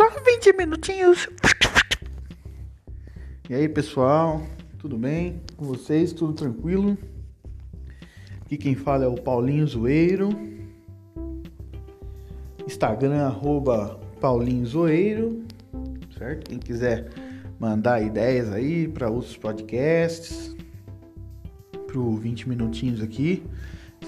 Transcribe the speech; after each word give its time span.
Só 0.00 0.08
20 0.08 0.56
minutinhos. 0.56 1.28
E 3.50 3.54
aí, 3.54 3.68
pessoal? 3.68 4.40
Tudo 4.78 4.96
bem 4.96 5.42
com 5.58 5.66
vocês? 5.66 6.14
Tudo 6.14 6.32
tranquilo? 6.32 6.96
Aqui 8.40 8.56
quem 8.56 8.74
fala 8.74 9.04
é 9.04 9.06
o 9.06 9.14
Paulinho 9.14 9.66
Zoeiro. 9.66 10.30
Instagram, 12.66 13.26
arroba 13.26 14.00
Paulinho 14.18 14.64
Zoeiro. 14.64 15.44
Certo? 16.16 16.48
Quem 16.48 16.58
quiser 16.58 17.10
mandar 17.58 18.00
ideias 18.00 18.50
aí 18.50 18.88
para 18.88 19.10
outros 19.10 19.36
podcasts, 19.36 20.56
pro 21.86 22.16
20 22.16 22.48
minutinhos 22.48 23.02
aqui, 23.02 23.42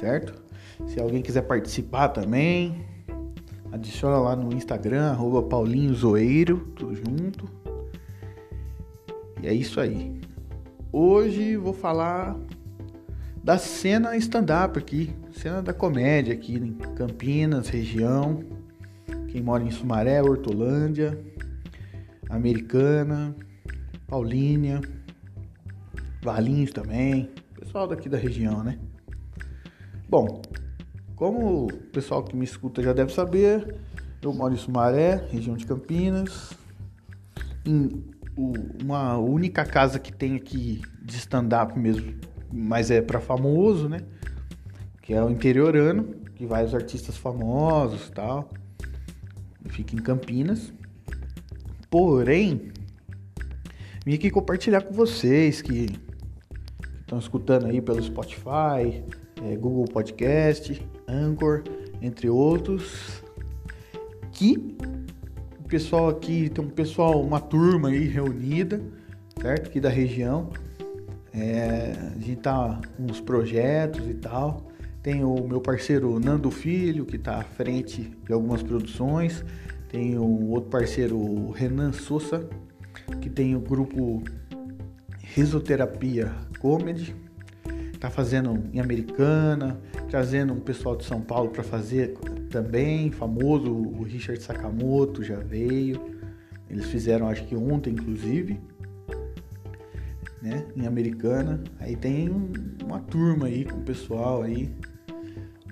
certo? 0.01 0.43
Se 0.87 0.99
alguém 0.99 1.21
quiser 1.21 1.43
participar 1.43 2.09
também, 2.09 2.83
adiciona 3.73 4.19
lá 4.19 4.37
no 4.37 4.53
Instagram, 4.53 5.11
arroba 5.11 5.43
Paulinho 5.43 5.95
Zoeiro, 5.95 6.59
tudo 6.77 6.95
junto. 6.95 7.49
E 9.43 9.49
é 9.49 9.55
isso 9.55 9.81
aí. 9.81 10.21
Hoje 10.93 11.57
vou 11.57 11.73
falar 11.73 12.39
da 13.43 13.57
cena 13.57 14.15
stand-up 14.17 14.79
aqui, 14.79 15.13
cena 15.33 15.63
da 15.63 15.73
comédia 15.73 16.35
aqui 16.35 16.55
em 16.55 16.75
Campinas, 16.95 17.69
região. 17.69 18.45
Quem 19.29 19.43
mora 19.43 19.65
em 19.65 19.71
Sumaré, 19.71 20.23
Hortolândia, 20.23 21.19
Americana, 22.29 23.35
Paulínia, 24.07 24.83
Valinhos 26.23 26.71
também, 26.71 27.31
pessoal 27.59 27.89
daqui 27.89 28.09
da 28.09 28.19
região, 28.19 28.63
né? 28.63 28.79
Bom, 30.09 30.43
como 31.23 31.67
o 31.67 31.73
pessoal 31.93 32.25
que 32.25 32.35
me 32.35 32.45
escuta 32.45 32.83
já 32.83 32.93
deve 32.93 33.13
saber, 33.13 33.77
eu 34.21 34.33
moro 34.35 34.55
em 34.55 34.57
Sumaré, 34.57 35.25
região 35.31 35.57
de 35.57 35.65
Campinas. 35.65 36.53
Em 37.65 38.03
uma 38.37 39.17
única 39.19 39.65
casa 39.65 40.01
que 40.01 40.13
tem 40.13 40.35
aqui 40.35 40.83
de 41.01 41.17
stand-up 41.19 41.79
mesmo, 41.79 42.13
mas 42.53 42.91
é 42.91 43.01
para 43.01 43.21
famoso, 43.21 43.89
né? 43.89 44.01
Que 45.01 45.15
é 45.15 45.23
o 45.23 45.31
interiorano, 45.31 46.13
que 46.35 46.45
vai 46.45 46.65
os 46.65 46.75
artistas 46.75 47.17
famosos 47.17 48.11
tal. 48.11 48.51
Fica 49.67 49.95
em 49.95 50.01
Campinas. 50.01 50.73
Porém, 51.89 52.73
vim 54.05 54.15
aqui 54.15 54.29
compartilhar 54.29 54.83
com 54.83 54.93
vocês 54.93 55.63
que 55.63 55.87
estão 57.01 57.21
escutando 57.21 57.67
aí 57.67 57.81
pelo 57.81 58.03
Spotify, 58.03 59.05
é, 59.41 59.57
Google 59.57 59.85
Podcast, 59.85 60.85
Anchor, 61.13 61.63
entre 62.01 62.29
outros, 62.29 63.23
que 64.33 64.77
o 65.61 65.69
pessoal 65.69 66.09
aqui 66.09 66.49
tem 66.49 66.65
um 66.65 66.69
pessoal, 66.69 67.23
uma 67.23 67.41
turma 67.41 67.91
aí 67.91 68.07
reunida, 68.07 68.83
certo? 69.41 69.69
Aqui 69.69 69.81
da 69.81 69.89
região. 69.89 70.51
É, 71.35 71.95
a 72.15 72.19
gente 72.19 72.37
tá 72.37 72.81
uns 72.99 73.21
projetos 73.21 74.07
e 74.09 74.15
tal. 74.15 74.71
Tem 75.03 75.25
o 75.25 75.47
meu 75.47 75.61
parceiro 75.61 76.19
Nando 76.21 76.51
Filho, 76.51 77.05
que 77.05 77.17
está 77.17 77.39
à 77.39 77.43
frente 77.43 78.13
de 78.25 78.33
algumas 78.33 78.63
produções. 78.63 79.45
Tem 79.89 80.17
o 80.17 80.51
outro 80.51 80.71
parceiro, 80.71 81.17
o 81.17 81.51
Renan 81.51 81.93
Souza, 81.93 82.49
que 83.21 83.29
tem 83.29 83.55
o 83.57 83.61
grupo 83.61 84.23
Risoterapia 85.35 86.33
Comedy. 86.59 87.15
Tá 88.03 88.11
fazendo 88.11 88.65
em 88.73 88.81
Americana, 88.81 89.81
trazendo 90.11 90.53
um 90.53 90.59
pessoal 90.59 90.97
de 90.97 91.05
São 91.05 91.21
Paulo 91.21 91.51
para 91.51 91.63
fazer 91.63 92.19
também, 92.51 93.13
famoso, 93.13 93.73
o 93.73 94.03
Richard 94.03 94.43
Sakamoto 94.43 95.23
já 95.23 95.37
veio. 95.37 96.01
Eles 96.69 96.87
fizeram 96.87 97.29
acho 97.29 97.47
que 97.47 97.55
ontem 97.55 97.93
inclusive, 97.93 98.59
né, 100.43 100.67
em 100.75 100.85
Americana. 100.85 101.63
Aí 101.79 101.95
tem 101.95 102.29
um, 102.29 102.51
uma 102.85 102.99
turma 102.99 103.47
aí 103.47 103.65
com 103.65 103.77
o 103.77 103.83
pessoal 103.83 104.43
aí 104.43 104.69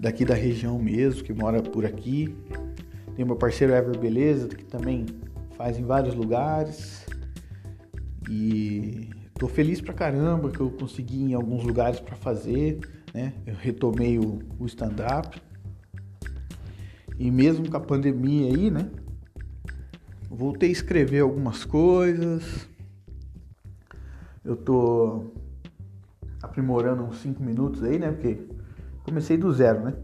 daqui 0.00 0.24
da 0.24 0.34
região 0.34 0.78
mesmo, 0.78 1.24
que 1.24 1.32
mora 1.32 1.60
por 1.60 1.84
aqui. 1.84 2.32
Tem 3.16 3.24
meu 3.24 3.34
parceiro 3.34 3.74
Ever 3.74 3.98
Beleza, 3.98 4.46
que 4.46 4.64
também 4.66 5.04
faz 5.56 5.76
em 5.76 5.82
vários 5.82 6.14
lugares. 6.14 7.04
E 8.30 9.10
tô 9.40 9.48
feliz 9.48 9.80
pra 9.80 9.94
caramba 9.94 10.50
que 10.50 10.60
eu 10.60 10.70
consegui 10.70 11.22
em 11.22 11.32
alguns 11.32 11.64
lugares 11.64 11.98
para 11.98 12.14
fazer, 12.14 12.78
né? 13.14 13.32
Eu 13.46 13.54
retomei 13.54 14.18
o, 14.18 14.40
o 14.58 14.66
stand-up. 14.66 15.40
E 17.18 17.30
mesmo 17.30 17.70
com 17.70 17.76
a 17.78 17.80
pandemia 17.80 18.54
aí, 18.54 18.70
né? 18.70 18.90
Voltei 20.28 20.68
a 20.68 20.72
escrever 20.72 21.20
algumas 21.20 21.64
coisas. 21.64 22.68
Eu 24.44 24.56
tô 24.56 25.32
aprimorando 26.42 27.02
uns 27.02 27.16
5 27.22 27.42
minutos 27.42 27.82
aí, 27.82 27.98
né? 27.98 28.12
Porque 28.12 28.46
comecei 29.04 29.38
do 29.38 29.50
zero, 29.54 29.84
né? 29.84 29.94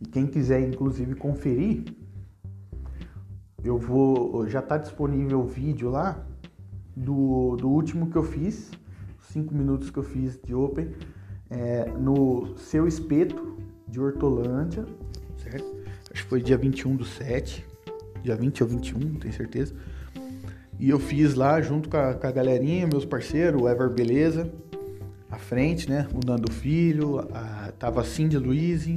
E 0.00 0.08
quem 0.08 0.26
quiser, 0.26 0.68
inclusive, 0.68 1.14
conferir, 1.14 1.84
eu 3.62 3.78
vou. 3.78 4.48
Já 4.48 4.58
está 4.58 4.76
disponível 4.76 5.42
o 5.42 5.46
vídeo 5.46 5.88
lá 5.88 6.26
do, 6.96 7.56
do 7.56 7.68
último 7.68 8.10
que 8.10 8.16
eu 8.16 8.22
fiz, 8.22 8.70
5 9.32 9.54
minutos 9.54 9.90
que 9.90 9.98
eu 9.98 10.02
fiz 10.02 10.38
de 10.44 10.54
Open, 10.54 10.90
é, 11.50 11.90
no 11.98 12.56
Seu 12.56 12.86
Espeto 12.86 13.56
de 13.88 14.00
Hortolândia, 14.00 14.84
certo? 15.36 15.82
Acho 16.12 16.22
que 16.24 16.28
foi 16.28 16.42
dia 16.42 16.56
21 16.56 16.96
do 16.96 17.04
7, 17.04 17.64
dia 18.22 18.36
20 18.36 18.62
ou 18.62 18.68
21, 18.68 18.98
não 18.98 19.14
tenho 19.14 19.34
certeza. 19.34 19.74
E 20.78 20.88
eu 20.88 20.98
fiz 20.98 21.34
lá 21.34 21.60
junto 21.60 21.88
com 21.88 21.96
a, 21.96 22.14
com 22.14 22.26
a 22.26 22.30
galerinha, 22.32 22.86
meus 22.86 23.04
parceiros, 23.04 23.60
o 23.60 23.68
Ever 23.68 23.90
Beleza, 23.90 24.52
à 25.30 25.38
frente, 25.38 25.88
né? 25.88 26.06
O 26.12 26.26
Nando 26.26 26.52
Filho, 26.52 27.20
a, 27.32 27.72
tava 27.78 28.00
a 28.00 28.04
Cindy 28.04 28.36
Luiz, 28.36 28.88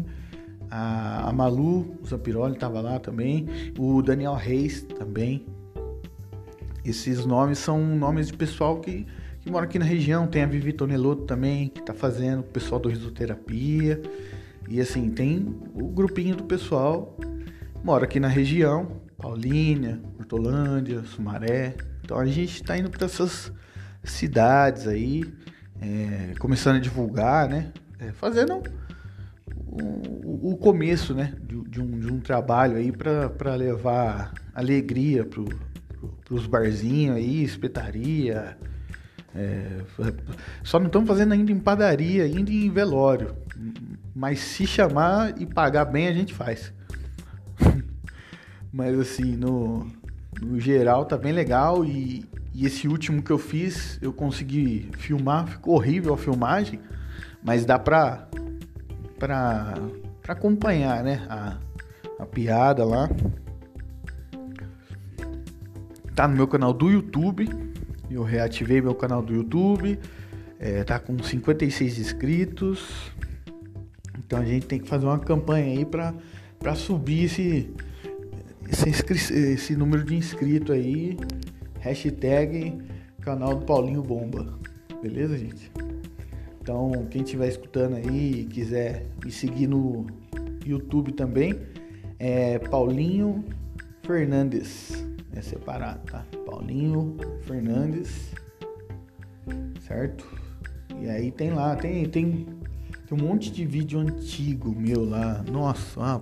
a, 0.69 1.29
a 1.29 1.33
Malu 1.33 1.95
Zampiroli 2.05 2.57
tava 2.57 2.81
lá 2.81 2.99
também, 2.99 3.47
o 3.77 4.01
Daniel 4.01 4.33
Reis 4.33 4.81
também. 4.81 5.45
Esses 6.85 7.25
nomes 7.25 7.57
são 7.57 7.83
nomes 7.95 8.27
de 8.27 8.33
pessoal 8.33 8.79
que, 8.79 9.05
que 9.41 9.49
mora 9.49 9.65
aqui 9.65 9.79
na 9.79 9.85
região. 9.85 10.27
Tem 10.27 10.43
a 10.43 10.45
Vivi 10.45 10.71
Tonelotto 10.71 11.23
também, 11.23 11.69
que 11.69 11.81
tá 11.81 11.93
fazendo, 11.93 12.41
o 12.41 12.43
pessoal 12.43 12.79
do 12.79 12.89
Risoterapia. 12.89 14.01
E 14.69 14.79
assim, 14.79 15.09
tem 15.09 15.55
o 15.73 15.87
grupinho 15.87 16.35
do 16.35 16.43
pessoal 16.43 17.17
mora 17.85 18.05
aqui 18.05 18.19
na 18.19 18.27
região, 18.27 18.99
Paulínia, 19.15 20.01
Hortolândia, 20.17 21.03
Sumaré. 21.03 21.75
Então 22.03 22.17
a 22.17 22.25
gente 22.25 22.55
está 22.55 22.75
indo 22.75 22.89
para 22.89 23.05
essas 23.05 23.51
cidades 24.03 24.87
aí, 24.87 25.23
é, 25.79 26.33
começando 26.39 26.77
a 26.77 26.79
divulgar, 26.79 27.47
né? 27.47 27.71
É, 27.99 28.11
fazendo 28.11 28.63
o, 29.67 30.51
o, 30.51 30.57
começo, 30.57 31.13
né? 31.13 31.35
De, 31.43 31.61
de, 31.69 31.79
um, 31.79 31.99
de 31.99 32.11
um 32.11 32.19
trabalho 32.19 32.77
aí 32.77 32.91
para 32.91 33.53
levar 33.53 34.33
alegria 34.55 35.23
pro, 35.23 35.45
os 36.29 36.47
barzinhos 36.47 37.17
aí, 37.17 37.43
espetaria. 37.43 38.57
É, 39.35 39.81
só 40.63 40.79
não 40.79 40.87
estamos 40.87 41.07
fazendo 41.07 41.33
ainda 41.33 41.51
em 41.51 41.59
padaria, 41.59 42.23
ainda 42.23 42.51
em 42.51 42.69
velório. 42.69 43.35
Mas 44.15 44.39
se 44.39 44.65
chamar 44.65 45.39
e 45.39 45.45
pagar 45.45 45.85
bem, 45.85 46.07
a 46.07 46.13
gente 46.13 46.33
faz. 46.33 46.73
Mas 48.71 48.97
assim, 48.99 49.35
no, 49.35 49.87
no 50.41 50.59
geral 50.59 51.05
tá 51.05 51.17
bem 51.17 51.31
legal 51.31 51.85
e, 51.85 52.25
e, 52.53 52.65
esse 52.65 52.87
último 52.87 53.21
que 53.21 53.31
eu 53.31 53.37
fiz, 53.37 53.99
eu 54.01 54.11
consegui 54.11 54.89
filmar, 54.97 55.47
ficou 55.47 55.75
horrível 55.75 56.13
a 56.13 56.17
filmagem, 56.17 56.79
mas 57.41 57.65
dá 57.65 57.79
pra, 57.79 58.27
pra, 59.17 59.75
pra 60.21 60.33
acompanhar, 60.33 61.03
né, 61.03 61.25
a, 61.29 61.57
a 62.19 62.25
piada 62.25 62.83
lá. 62.83 63.09
Tá 66.15 66.27
no 66.29 66.35
meu 66.35 66.47
canal 66.47 66.71
do 66.71 66.89
YouTube, 66.89 67.49
eu 68.09 68.23
reativei 68.23 68.81
meu 68.81 68.95
canal 68.95 69.21
do 69.21 69.33
YouTube, 69.33 69.99
é, 70.57 70.81
tá 70.83 70.97
com 70.97 71.21
56 71.21 71.99
inscritos, 71.99 73.11
então 74.17 74.39
a 74.39 74.45
gente 74.45 74.65
tem 74.65 74.79
que 74.79 74.87
fazer 74.87 75.05
uma 75.05 75.19
campanha 75.19 75.65
aí 75.65 75.85
pra 75.85 76.75
subir 76.75 77.25
esse, 77.25 77.69
esse, 78.69 79.33
esse 79.33 79.75
número 79.75 80.05
de 80.05 80.15
inscritos 80.15 80.73
aí. 80.73 81.17
Hashtag 81.81 82.77
canal 83.21 83.55
do 83.55 83.65
Paulinho 83.65 84.01
Bomba. 84.01 84.57
Beleza, 85.01 85.37
gente? 85.37 85.71
Então, 86.61 87.05
quem 87.11 87.21
estiver 87.21 87.47
escutando 87.47 87.95
aí 87.97 88.41
e 88.41 88.45
quiser 88.45 89.05
me 89.23 89.31
seguir 89.31 89.67
no 89.67 90.07
YouTube 90.65 91.11
também, 91.11 91.53
é 92.17 92.57
Paulinho 92.57 93.43
Fernandes. 94.01 95.04
É 95.35 95.41
separado, 95.41 95.99
tá? 96.09 96.25
Paulinho 96.45 97.17
Fernandes. 97.41 98.33
Certo? 99.81 100.25
E 100.99 101.09
aí 101.09 101.31
tem 101.31 101.51
lá, 101.51 101.75
tem, 101.75 102.07
tem, 102.09 102.47
tem 103.07 103.17
um 103.17 103.21
monte 103.21 103.51
de 103.51 103.65
vídeo 103.65 103.99
antigo 103.99 104.73
meu 104.73 105.07
lá. 105.07 105.43
Nossa, 105.43 105.99
uma 105.99 106.19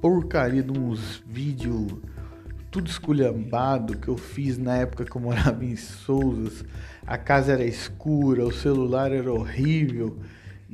porcaria 0.00 0.62
de 0.62 0.78
uns 0.78 1.22
vídeos 1.26 1.92
tudo 2.74 2.90
esculhambado 2.90 3.96
que 3.96 4.08
eu 4.08 4.16
fiz 4.16 4.58
na 4.58 4.78
época 4.78 5.04
que 5.04 5.16
eu 5.16 5.20
morava 5.20 5.64
em 5.64 5.76
Souzas. 5.76 6.64
A 7.06 7.16
casa 7.16 7.52
era 7.52 7.64
escura, 7.64 8.44
o 8.44 8.50
celular 8.50 9.12
era 9.12 9.32
horrível. 9.32 10.18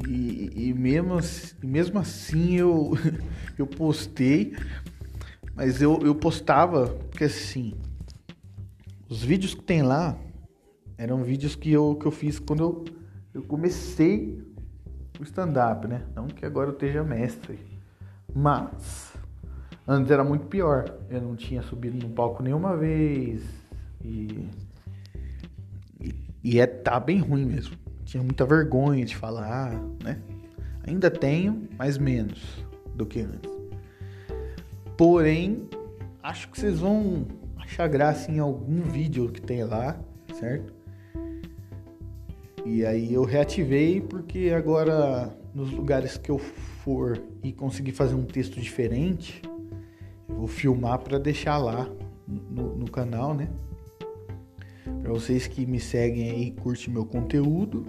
E, 0.08 0.50
e 0.56 0.72
mesmo, 0.72 1.20
mesmo 1.62 1.98
assim 1.98 2.56
eu, 2.56 2.92
eu 3.58 3.66
postei, 3.66 4.56
mas 5.60 5.82
eu, 5.82 5.98
eu 6.02 6.14
postava, 6.14 6.86
porque 6.86 7.24
assim, 7.24 7.74
os 9.10 9.22
vídeos 9.22 9.54
que 9.54 9.62
tem 9.62 9.82
lá 9.82 10.16
eram 10.96 11.22
vídeos 11.22 11.54
que 11.54 11.70
eu, 11.70 11.96
que 11.96 12.06
eu 12.06 12.10
fiz 12.10 12.38
quando 12.38 12.60
eu, 12.60 12.84
eu 13.34 13.42
comecei 13.42 14.42
o 15.20 15.22
stand-up, 15.22 15.86
né? 15.86 16.06
Não 16.16 16.28
que 16.28 16.46
agora 16.46 16.70
eu 16.70 16.72
esteja 16.72 17.04
mestre, 17.04 17.58
mas 18.34 19.12
antes 19.86 20.10
era 20.10 20.24
muito 20.24 20.46
pior. 20.46 20.98
Eu 21.10 21.20
não 21.20 21.36
tinha 21.36 21.60
subido 21.60 21.98
no 21.98 22.14
palco 22.14 22.42
nenhuma 22.42 22.74
vez 22.74 23.42
e, 24.02 24.48
e, 26.42 26.58
é, 26.58 26.66
tá 26.66 26.98
bem 26.98 27.18
ruim 27.18 27.44
mesmo. 27.44 27.76
Tinha 28.06 28.22
muita 28.22 28.46
vergonha 28.46 29.04
de 29.04 29.14
falar, 29.14 29.74
né? 30.02 30.22
Ainda 30.86 31.10
tenho, 31.10 31.68
mas 31.76 31.98
menos 31.98 32.64
do 32.94 33.04
que 33.04 33.20
antes. 33.20 33.59
Porém, 35.00 35.66
acho 36.22 36.50
que 36.50 36.60
vocês 36.60 36.80
vão 36.80 37.26
achar 37.56 37.88
graça 37.88 38.30
em 38.30 38.38
algum 38.38 38.82
vídeo 38.82 39.30
que 39.30 39.40
tem 39.40 39.64
lá, 39.64 39.98
certo? 40.34 40.74
E 42.66 42.84
aí 42.84 43.14
eu 43.14 43.24
reativei 43.24 44.02
porque 44.02 44.52
agora 44.54 45.34
nos 45.54 45.72
lugares 45.72 46.18
que 46.18 46.30
eu 46.30 46.36
for 46.38 47.18
e 47.42 47.50
conseguir 47.50 47.92
fazer 47.92 48.14
um 48.14 48.26
texto 48.26 48.60
diferente, 48.60 49.40
eu 50.28 50.34
vou 50.34 50.46
filmar 50.46 50.98
para 50.98 51.18
deixar 51.18 51.56
lá 51.56 51.88
no, 52.28 52.76
no, 52.76 52.90
canal, 52.90 53.32
né? 53.32 53.48
Para 55.00 55.12
vocês 55.14 55.46
que 55.46 55.64
me 55.64 55.80
seguem 55.80 56.30
aí, 56.30 56.50
curtem 56.50 56.92
meu 56.92 57.06
conteúdo, 57.06 57.86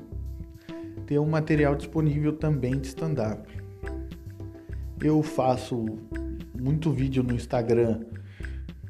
ter 1.06 1.20
um 1.20 1.28
material 1.28 1.76
disponível 1.76 2.32
também 2.32 2.80
de 2.80 2.88
stand-up. 2.88 3.52
Eu 5.04 5.22
faço 5.22 6.00
muito 6.62 6.92
vídeo 6.92 7.24
no 7.24 7.34
Instagram 7.34 8.02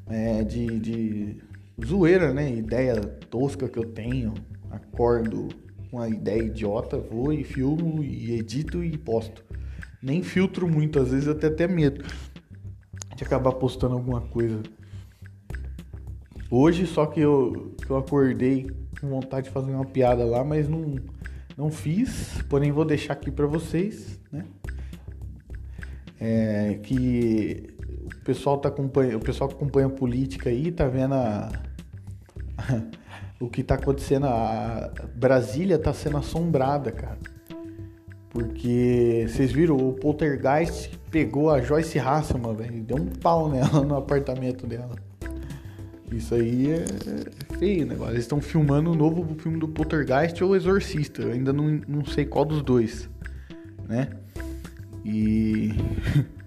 é, 0.07 0.43
de, 0.43 0.79
de 0.79 1.37
zoeira, 1.85 2.33
né? 2.33 2.53
Ideia 2.53 2.99
tosca 2.99 3.69
que 3.69 3.79
eu 3.79 3.85
tenho. 3.85 4.33
Acordo 4.69 5.47
com 5.89 5.99
a 5.99 6.09
ideia 6.09 6.43
idiota, 6.43 6.97
vou 6.97 7.31
e 7.31 7.43
filmo 7.43 8.03
e 8.03 8.33
edito 8.33 8.83
e 8.83 8.97
posto. 8.97 9.43
Nem 10.01 10.21
filtro 10.21 10.67
muito, 10.67 10.99
às 10.99 11.11
vezes 11.11 11.27
eu 11.27 11.35
tenho 11.35 11.53
até 11.53 11.67
medo 11.67 12.03
de 13.15 13.23
acabar 13.23 13.53
postando 13.53 13.95
alguma 13.95 14.21
coisa. 14.21 14.61
Hoje 16.49 16.85
só 16.85 17.05
que 17.05 17.19
eu, 17.19 17.75
que 17.85 17.89
eu 17.89 17.97
acordei 17.97 18.69
com 18.99 19.07
vontade 19.07 19.47
de 19.47 19.53
fazer 19.53 19.71
uma 19.71 19.85
piada 19.85 20.25
lá, 20.25 20.43
mas 20.43 20.67
não, 20.67 20.95
não 21.57 21.71
fiz. 21.71 22.41
Porém 22.49 22.71
vou 22.71 22.83
deixar 22.83 23.13
aqui 23.13 23.31
para 23.31 23.47
vocês? 23.47 24.20
É, 26.23 26.77
que 26.83 27.67
o 28.05 28.23
pessoal 28.23 28.59
tá 28.59 28.69
acompanha, 28.69 29.17
o 29.17 29.19
pessoal 29.19 29.49
que 29.49 29.55
acompanha 29.55 29.87
a 29.87 29.89
política 29.89 30.51
aí 30.51 30.71
tá 30.71 30.87
vendo 30.87 31.15
a, 31.15 31.51
o 33.41 33.49
que 33.49 33.63
tá 33.63 33.75
acontecendo. 33.75 34.27
A 34.27 34.91
Brasília 35.15 35.79
tá 35.79 35.91
sendo 35.91 36.17
assombrada, 36.17 36.91
cara. 36.91 37.17
Porque 38.29 39.25
vocês 39.27 39.51
viram, 39.51 39.75
o 39.75 39.93
Poltergeist 39.93 40.97
pegou 41.09 41.49
a 41.49 41.59
Joyce 41.59 41.99
Hasselman, 41.99 42.55
velho, 42.55 42.83
deu 42.83 42.97
um 42.97 43.07
pau 43.07 43.49
nela 43.49 43.81
no 43.81 43.97
apartamento 43.97 44.65
dela. 44.67 44.95
Isso 46.11 46.35
aí 46.35 46.71
é 46.71 46.85
feio, 47.57 47.85
né? 47.85 47.95
Eles 48.09 48.19
estão 48.19 48.39
filmando 48.39 48.91
o 48.91 48.95
novo 48.95 49.35
filme 49.39 49.57
do 49.57 49.67
Poltergeist 49.67 50.41
ou 50.43 50.55
Exorcista. 50.55 51.21
Eu 51.23 51.31
ainda 51.31 51.51
não, 51.51 51.81
não 51.87 52.05
sei 52.05 52.25
qual 52.25 52.45
dos 52.45 52.61
dois, 52.61 53.09
né? 53.87 54.09
E 55.03 55.69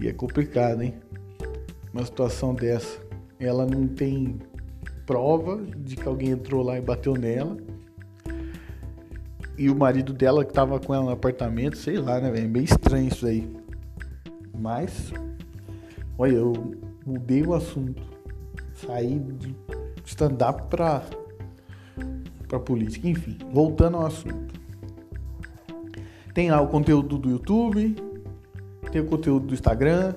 E 0.00 0.06
é 0.06 0.12
complicado, 0.12 0.82
hein? 0.82 0.94
Uma 1.92 2.04
situação 2.04 2.54
dessa. 2.54 3.00
Ela 3.40 3.66
não 3.66 3.88
tem 3.88 4.38
prova 5.04 5.60
de 5.76 5.96
que 5.96 6.06
alguém 6.06 6.30
entrou 6.30 6.62
lá 6.62 6.78
e 6.78 6.80
bateu 6.80 7.14
nela. 7.14 7.56
E 9.56 9.68
o 9.68 9.74
marido 9.74 10.12
dela 10.12 10.44
que 10.44 10.52
tava 10.52 10.78
com 10.78 10.94
ela 10.94 11.04
no 11.04 11.10
apartamento, 11.10 11.76
sei 11.76 11.96
lá, 11.96 12.20
né, 12.20 12.30
velho? 12.30 12.44
É 12.44 12.48
bem 12.48 12.62
estranho 12.62 13.08
isso 13.08 13.26
aí. 13.26 13.50
Mas, 14.56 15.12
olha, 16.16 16.36
eu 16.36 16.52
mudei 17.04 17.42
o 17.42 17.54
assunto. 17.54 18.00
Saí 18.74 19.18
de 19.18 19.56
stand-up 20.04 20.62
pra, 20.70 21.02
pra 22.46 22.60
política. 22.60 23.08
Enfim, 23.08 23.36
voltando 23.52 23.96
ao 23.96 24.06
assunto. 24.06 24.54
Tem 26.38 26.52
lá 26.52 26.60
o 26.60 26.68
conteúdo 26.68 27.18
do 27.18 27.30
YouTube, 27.30 27.96
tem 28.92 29.00
o 29.00 29.06
conteúdo 29.06 29.48
do 29.48 29.54
Instagram. 29.54 30.14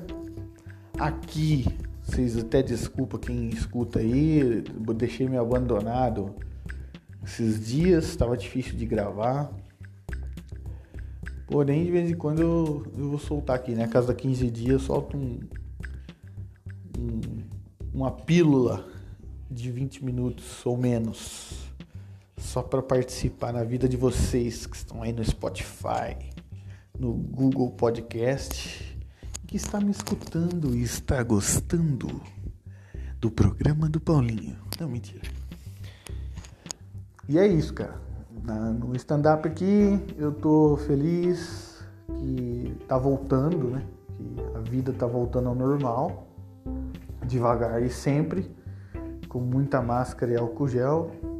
Aqui, 0.99 1.65
vocês 2.03 2.37
até 2.37 2.61
desculpa 2.61 3.17
quem 3.17 3.49
escuta 3.49 3.97
aí, 3.97 4.63
deixei 4.95 5.27
me 5.27 5.35
abandonado 5.35 6.35
esses 7.25 7.65
dias, 7.65 8.05
estava 8.05 8.37
difícil 8.37 8.75
de 8.75 8.85
gravar. 8.85 9.51
Porém, 11.47 11.85
de 11.85 11.89
vez 11.89 12.11
em 12.11 12.15
quando 12.15 12.39
eu, 12.39 12.85
eu 12.95 13.09
vou 13.09 13.17
soltar 13.17 13.55
aqui, 13.55 13.71
né? 13.71 13.85
A 13.85 13.87
cada 13.87 14.13
15 14.13 14.47
dias 14.51 14.73
eu 14.73 14.79
solto 14.79 15.17
um, 15.17 15.39
um, 16.99 17.19
uma 17.91 18.11
pílula 18.11 18.85
de 19.49 19.71
20 19.71 20.05
minutos 20.05 20.63
ou 20.67 20.77
menos. 20.77 21.60
Só 22.51 22.61
para 22.61 22.81
participar 22.81 23.53
na 23.53 23.63
vida 23.63 23.87
de 23.87 23.95
vocês 23.95 24.65
que 24.65 24.75
estão 24.75 25.01
aí 25.01 25.13
no 25.13 25.23
Spotify, 25.23 26.17
no 26.99 27.13
Google 27.13 27.71
Podcast, 27.71 28.99
que 29.47 29.55
está 29.55 29.79
me 29.79 29.89
escutando 29.89 30.75
e 30.75 30.83
está 30.83 31.23
gostando 31.23 32.21
do 33.21 33.31
programa 33.31 33.87
do 33.87 34.01
Paulinho. 34.01 34.57
Não, 34.77 34.89
mentira. 34.89 35.21
E 37.29 37.39
é 37.39 37.47
isso, 37.47 37.73
cara. 37.73 38.01
no 38.77 38.93
stand-up 38.97 39.47
aqui 39.47 39.97
eu 40.17 40.33
tô 40.33 40.75
feliz 40.75 41.81
que 42.19 42.75
tá 42.85 42.97
voltando, 42.97 43.69
né? 43.69 43.85
Que 44.17 44.57
a 44.57 44.59
vida 44.59 44.91
tá 44.91 45.07
voltando 45.07 45.47
ao 45.47 45.55
normal, 45.55 46.27
devagar 47.25 47.81
e 47.81 47.89
sempre, 47.89 48.53
com 49.29 49.39
muita 49.39 49.81
máscara 49.81 50.33
e 50.33 50.35
álcool 50.35 50.67
gel. 50.67 51.30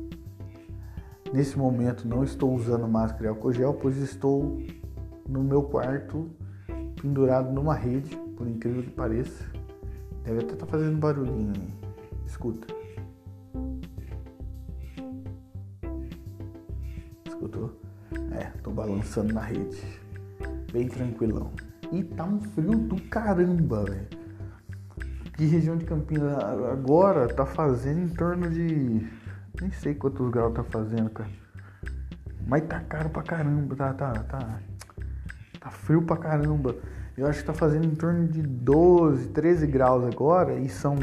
Nesse 1.33 1.57
momento 1.57 2.07
não 2.07 2.23
estou 2.23 2.53
usando 2.53 2.87
máscara 2.87 3.25
e 3.25 3.27
álcool 3.27 3.53
gel, 3.53 3.73
pois 3.73 3.95
estou 3.97 4.61
no 5.27 5.41
meu 5.41 5.63
quarto, 5.63 6.29
pendurado 7.01 7.51
numa 7.53 7.73
rede, 7.73 8.15
por 8.35 8.47
incrível 8.47 8.83
que 8.83 8.89
pareça. 8.89 9.45
Deve 10.23 10.39
até 10.39 10.53
estar 10.53 10.65
tá 10.65 10.65
fazendo 10.65 10.97
barulhinho 10.97 11.53
aí. 11.55 11.73
Escuta. 12.25 12.67
Escutou? 17.25 17.79
É, 18.31 18.45
tô 18.61 18.71
balançando 18.71 19.33
na 19.33 19.41
rede. 19.41 19.81
Bem 20.71 20.87
tranquilão. 20.87 21.51
E 21.91 22.03
tá 22.03 22.25
um 22.25 22.41
frio 22.41 22.77
do 22.77 23.01
caramba, 23.03 23.83
velho. 23.85 24.07
Que 25.35 25.45
região 25.45 25.77
de 25.77 25.85
Campinas 25.85 26.37
agora 26.71 27.27
tá 27.27 27.45
fazendo 27.45 28.01
em 28.01 28.09
torno 28.09 28.49
de. 28.49 29.07
Nem 29.61 29.71
sei 29.71 29.93
quantos 29.93 30.27
graus 30.31 30.55
tá 30.55 30.63
fazendo, 30.63 31.11
cara. 31.11 31.29
Mas 32.47 32.63
tá 32.63 32.79
caro 32.79 33.09
pra 33.11 33.21
caramba, 33.21 33.75
tá, 33.75 33.93
tá, 33.93 34.11
tá. 34.23 34.59
Tá 35.59 35.69
frio 35.69 36.01
pra 36.01 36.17
caramba. 36.17 36.75
Eu 37.15 37.27
acho 37.27 37.41
que 37.41 37.45
tá 37.45 37.53
fazendo 37.53 37.85
em 37.85 37.93
torno 37.93 38.27
de 38.27 38.41
12, 38.41 39.27
13 39.27 39.67
graus 39.67 40.03
agora 40.11 40.55
e 40.55 40.67
são. 40.67 40.97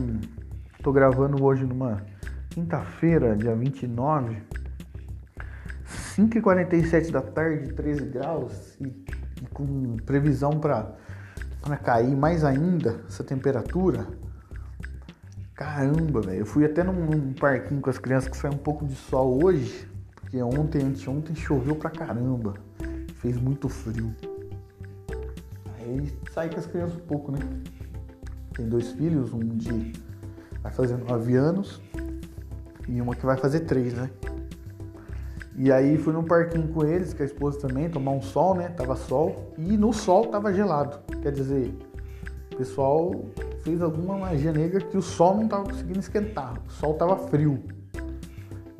Tô 0.83 0.93
gravando 0.93 1.43
hoje 1.45 1.65
numa 1.65 2.05
quinta-feira, 2.51 3.37
dia 3.37 3.55
29. 3.55 4.43
5h47 6.17 7.13
da 7.13 7.23
tarde, 7.23 7.73
13 7.73 8.07
graus 8.07 8.77
e, 8.81 8.87
e 9.41 9.47
com 9.53 9.97
previsão 9.99 10.59
para 10.59 10.97
cair 11.85 12.17
mais 12.17 12.43
ainda 12.43 13.05
essa 13.07 13.23
temperatura. 13.23 14.09
Caramba, 15.59 16.21
velho. 16.21 16.39
Eu 16.39 16.47
fui 16.47 16.65
até 16.65 16.85
num, 16.85 16.93
num, 16.93 17.33
parquinho 17.33 17.81
com 17.81 17.91
as 17.91 17.99
crianças 17.99 18.31
que 18.31 18.37
saiu 18.37 18.55
um 18.55 18.59
pouco 18.59 18.87
de 18.87 18.95
sol 18.95 19.45
hoje, 19.45 19.89
porque 20.15 20.41
ontem, 20.41 20.81
anteontem 20.81 21.35
choveu 21.35 21.75
pra 21.75 21.91
caramba. 21.91 22.55
Fez 23.17 23.37
muito 23.37 23.69
frio. 23.69 24.15
Aí 25.77 26.17
sai 26.33 26.49
com 26.49 26.61
as 26.61 26.67
crianças 26.67 26.95
um 26.95 27.07
pouco, 27.07 27.33
né? 27.33 27.41
Tem 28.55 28.69
dois 28.69 28.93
filhos, 28.93 29.33
um 29.33 29.41
de 29.41 29.95
vai 30.63 30.71
fazer 30.71 30.97
nove 30.97 31.35
anos 31.35 31.83
e 32.87 33.03
uma 33.03 33.17
que 33.17 33.27
vai 33.27 33.37
fazer 33.37 33.61
três, 33.61 33.95
né? 33.95 34.09
E 35.57 35.73
aí 35.73 35.99
fui 35.99 36.13
num 36.13 36.23
parquinho 36.23 36.69
com 36.69 36.85
eles, 36.85 37.13
com 37.13 37.25
a 37.25 37.27
esposa 37.27 37.59
também, 37.59 37.91
tomar 37.91 38.13
um 38.13 38.23
sol, 38.23 38.55
né? 38.55 38.69
Tava 38.69 38.95
sol. 38.95 39.53
E 39.59 39.77
no 39.77 39.93
sol 39.93 40.29
tava 40.29 40.55
gelado. 40.55 41.01
Quer 41.21 41.33
dizer, 41.33 41.75
pessoal 42.59 43.13
fez 43.63 43.81
alguma 43.81 44.19
magia 44.19 44.53
negra 44.53 44.81
que 44.81 44.97
o 44.97 45.03
sol 45.03 45.37
não 45.37 45.45
estava 45.45 45.65
conseguindo 45.65 46.01
esquentar, 46.01 46.61
o 46.67 46.71
sol 46.73 46.93
estava 46.93 47.17
frio. 47.17 47.63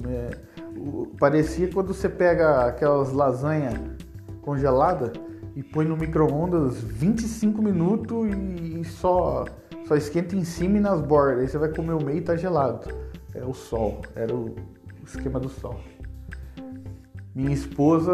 É, 0.05 0.37
o, 0.77 1.07
parecia 1.19 1.69
quando 1.73 1.95
você 1.95 2.09
pega 2.09 2.67
aquelas 2.67 3.13
lasanhas 3.13 3.75
congeladas 4.43 5.13
e 5.55 5.63
põe 5.63 5.85
no 5.87 5.97
micro-ondas 5.97 6.81
25 6.81 7.63
minutos 7.63 8.29
e, 8.29 8.81
e 8.81 8.85
só, 8.85 9.45
só 9.87 9.97
esquenta 9.97 10.35
em 10.35 10.45
cima 10.45 10.79
e 10.79 10.81
nas 10.81 11.01
bordas. 11.01 11.41
Aí 11.41 11.49
você 11.49 11.59
vai 11.59 11.69
comer 11.69 11.93
o 11.93 12.05
meio 12.05 12.19
e 12.19 12.23
tá 12.23 12.37
gelado. 12.37 12.89
É 13.35 13.45
o 13.45 13.55
sol, 13.55 14.03
era 14.17 14.35
o 14.35 14.57
esquema 15.05 15.39
do 15.39 15.49
sol. 15.49 15.79
Minha 17.35 17.53
esposa, 17.53 18.13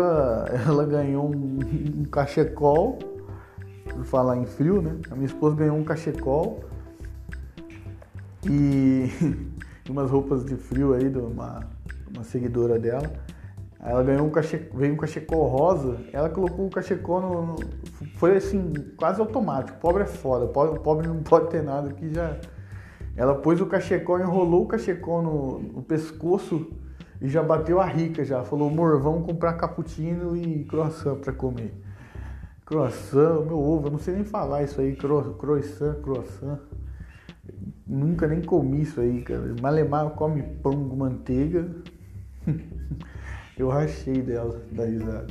ela 0.67 0.85
ganhou 0.85 1.27
um, 1.27 1.59
um 2.01 2.05
cachecol, 2.05 2.99
por 3.85 4.05
falar 4.05 4.37
em 4.37 4.47
frio, 4.47 4.81
né? 4.81 4.97
A 5.11 5.15
minha 5.15 5.27
esposa 5.27 5.57
ganhou 5.57 5.77
um 5.77 5.85
cachecol 5.85 6.65
e 8.45 9.11
umas 9.89 10.11
roupas 10.11 10.45
de 10.45 10.57
frio 10.57 10.95
aí 10.95 11.09
de 11.09 11.19
uma, 11.19 11.69
uma 12.13 12.25
seguidora 12.25 12.79
dela. 12.79 13.11
Ela 13.81 14.03
ganhou 14.03 14.27
um 14.27 14.31
cachecol, 14.31 14.79
veio 14.79 14.95
um 14.95 14.97
cachecol 14.97 15.47
rosa, 15.47 15.99
ela 16.11 16.31
colocou 16.31 16.67
o 16.67 16.71
cachecol 16.71 17.21
no, 17.21 17.47
no, 17.49 17.57
Foi 18.17 18.35
assim, 18.37 18.73
quase 18.97 19.21
automático. 19.21 19.79
Pobre 19.79 20.05
é 20.05 20.07
foda, 20.07 20.47
pobre, 20.47 20.81
pobre 20.81 21.07
não 21.07 21.23
pode 21.23 21.51
ter 21.51 21.63
nada 21.63 21.93
que 21.93 22.13
já. 22.13 22.39
Ela 23.15 23.35
pôs 23.35 23.61
o 23.61 23.67
cachecol, 23.67 24.19
enrolou 24.19 24.65
o 24.65 24.67
cachecol 24.67 25.23
no, 25.23 25.59
no 25.59 25.83
pescoço 25.83 26.73
e 27.21 27.29
já 27.29 27.43
bateu 27.43 27.79
a 27.79 27.85
rica 27.85 28.25
já. 28.25 28.43
Falou, 28.43 28.69
amor, 28.69 28.99
vamos 29.01 29.27
comprar 29.27 29.53
cappuccino 29.53 30.35
e 30.35 30.65
croissant 30.65 31.17
para 31.17 31.33
comer. 31.33 31.75
Croissant, 32.65 33.45
meu 33.45 33.59
ovo, 33.59 33.89
eu 33.89 33.91
não 33.91 33.99
sei 33.99 34.15
nem 34.15 34.25
falar 34.25 34.63
isso 34.63 34.81
aí, 34.81 34.97
cro, 34.97 35.35
croissant, 35.35 36.01
croissant. 36.01 36.59
Nunca 37.87 38.27
nem 38.27 38.41
comi 38.41 38.81
isso 38.81 39.03
aí, 39.03 39.21
cara. 39.21 39.55
Malemar 39.61 40.09
come 40.11 40.43
pão 40.43 40.89
com 40.89 40.97
manteiga. 40.97 41.69
eu 43.59 43.69
rachei 43.69 44.23
dela, 44.23 44.63
da 44.73 44.87
risada. 44.87 45.27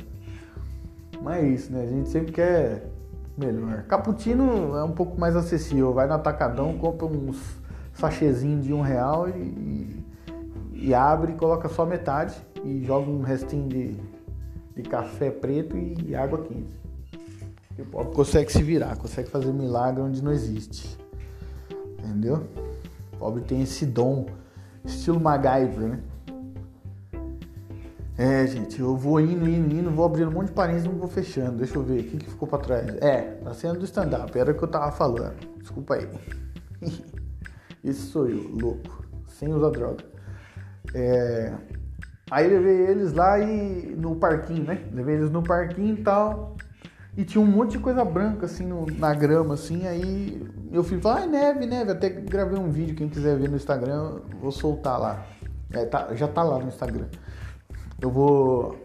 Mas 1.20 1.42
é 1.42 1.48
isso, 1.48 1.72
né? 1.72 1.82
A 1.82 1.86
gente 1.86 2.08
sempre 2.08 2.30
quer 2.30 2.88
melhor. 3.36 3.82
Cappuccino 3.82 4.76
é 4.76 4.84
um 4.84 4.92
pouco 4.92 5.18
mais 5.18 5.34
acessível. 5.34 5.92
Vai 5.92 6.06
no 6.06 6.14
atacadão, 6.14 6.78
compra 6.78 7.06
uns 7.06 7.60
sachêzinhos 7.94 8.64
de 8.64 8.72
um 8.72 8.80
real 8.80 9.28
e, 9.28 10.04
e 10.72 10.94
abre 10.94 11.32
e 11.32 11.34
coloca 11.34 11.68
só 11.68 11.84
metade 11.84 12.36
e 12.64 12.84
joga 12.84 13.10
um 13.10 13.22
restinho 13.22 13.68
de, 13.68 13.96
de 14.76 14.82
café 14.82 15.30
preto 15.30 15.76
e 15.76 16.14
água 16.14 16.40
quente. 16.42 16.83
O 17.82 17.86
pobre 17.86 18.14
consegue 18.14 18.52
se 18.52 18.62
virar, 18.62 18.96
consegue 18.96 19.28
fazer 19.28 19.52
milagre 19.52 20.02
onde 20.02 20.22
não 20.22 20.32
existe. 20.32 20.96
Entendeu? 21.98 22.46
O 23.12 23.16
pobre 23.16 23.42
tem 23.42 23.62
esse 23.62 23.84
dom, 23.86 24.26
estilo 24.84 25.20
MacGyver, 25.20 25.88
né? 25.88 26.00
É, 28.16 28.46
gente, 28.46 28.78
eu 28.78 28.96
vou 28.96 29.20
indo, 29.20 29.48
indo, 29.48 29.74
indo, 29.74 29.90
vou 29.90 30.04
abrindo 30.04 30.28
um 30.28 30.32
monte 30.32 30.46
de 30.48 30.52
parênteses 30.52 30.86
e 30.86 30.88
não 30.88 30.98
vou 30.98 31.08
fechando. 31.08 31.58
Deixa 31.58 31.76
eu 31.76 31.82
ver, 31.82 32.00
o 32.00 32.04
que, 32.04 32.16
que 32.18 32.30
ficou 32.30 32.46
pra 32.46 32.58
trás? 32.58 32.86
É, 33.00 33.40
na 33.42 33.52
cena 33.54 33.74
do 33.74 33.84
stand-up, 33.84 34.38
era 34.38 34.52
o 34.52 34.54
que 34.54 34.62
eu 34.62 34.68
tava 34.68 34.92
falando. 34.92 35.34
Desculpa 35.58 35.94
aí. 35.94 36.08
Esse 37.82 38.02
sou 38.02 38.28
eu, 38.28 38.56
louco, 38.56 39.04
sem 39.26 39.52
usar 39.52 39.70
droga. 39.70 40.04
É... 40.94 41.52
Aí 42.30 42.48
levei 42.48 42.86
eles 42.86 43.12
lá 43.12 43.38
e 43.38 43.94
no 43.96 44.14
parquinho, 44.16 44.64
né? 44.64 44.84
Levei 44.92 45.16
eles 45.16 45.30
no 45.30 45.42
parquinho 45.42 45.94
e 45.94 46.02
tal. 46.02 46.56
E 47.16 47.24
tinha 47.24 47.42
um 47.42 47.46
monte 47.46 47.72
de 47.72 47.78
coisa 47.78 48.04
branca 48.04 48.46
assim 48.46 48.66
no, 48.66 48.86
na 48.86 49.14
grama, 49.14 49.54
assim. 49.54 49.86
Aí 49.86 50.42
meu 50.70 50.82
filho 50.82 51.00
falou, 51.00 51.18
ai, 51.18 51.26
neve, 51.28 51.66
neve. 51.66 51.92
Até 51.92 52.08
gravei 52.08 52.58
um 52.58 52.70
vídeo, 52.70 52.96
quem 52.96 53.08
quiser 53.08 53.38
ver 53.38 53.48
no 53.48 53.56
Instagram, 53.56 54.20
vou 54.40 54.50
soltar 54.50 54.98
lá. 54.98 55.24
É, 55.72 55.84
tá, 55.84 56.14
já 56.14 56.26
tá 56.26 56.42
lá 56.42 56.58
no 56.58 56.68
Instagram. 56.68 57.06
Eu 58.00 58.10
vou. 58.10 58.76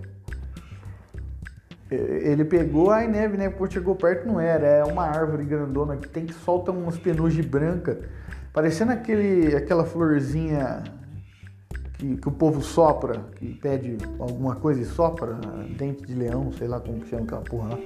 Ele 1.90 2.46
pegou, 2.46 2.92
ai 2.92 3.08
neve, 3.08 3.36
né? 3.36 3.50
Quando 3.50 3.74
chegou 3.74 3.96
perto 3.96 4.28
não 4.28 4.40
era, 4.40 4.68
é 4.68 4.84
uma 4.84 5.06
árvore 5.06 5.44
grandona 5.44 5.98
que 5.98 6.08
tem 6.08 6.24
que 6.24 6.34
solta 6.34 6.72
umas 6.72 7.00
penugem 7.00 7.44
branca, 7.44 8.00
parecendo 8.54 8.92
aquele, 8.92 9.56
aquela 9.56 9.84
florzinha 9.84 10.84
que, 11.94 12.16
que, 12.18 12.28
o 12.28 12.32
povo 12.32 12.62
sopra, 12.62 13.26
que 13.36 13.56
pede 13.56 13.98
alguma 14.20 14.56
coisa 14.56 14.82
e 14.82 14.86
sopra, 14.86 15.40
dente 15.76 16.06
de 16.06 16.14
leão, 16.14 16.52
sei 16.52 16.68
lá 16.68 16.80
como 16.80 17.00
que 17.00 17.10
chama 17.10 17.24
aquela 17.24 17.42
porra 17.42 17.70
lá. 17.70 17.80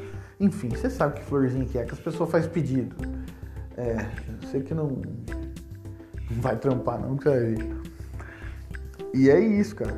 Enfim, 0.43 0.67
você 0.67 0.89
sabe 0.89 1.21
que 1.21 1.23
florzinha 1.23 1.63
que 1.63 1.77
é, 1.77 1.85
que 1.85 1.93
as 1.93 1.99
pessoas 2.01 2.29
fazem 2.29 2.49
pedido. 2.49 2.93
É, 3.77 4.05
eu 4.41 4.49
sei 4.49 4.61
que 4.61 4.73
não, 4.73 4.87
não 4.87 6.41
vai 6.41 6.57
trampar 6.57 6.99
não, 6.99 7.15
vai 7.15 7.55
E 9.13 9.29
é 9.29 9.39
isso, 9.39 9.73
cara. 9.73 9.97